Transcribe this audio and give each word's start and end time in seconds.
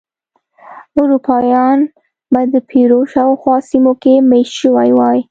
اروپایان 1.01 1.79
به 2.31 2.41
د 2.53 2.55
پیرو 2.69 2.99
شاوخوا 3.13 3.55
سیمو 3.69 3.93
کې 4.01 4.13
مېشت 4.29 4.53
شوي 4.61 4.91
وای. 4.97 5.19